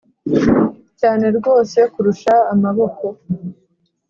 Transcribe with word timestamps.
Cyane 0.99 1.25
rwose 1.37 1.77
kurusha 1.93 2.33
amaboko 2.53 3.05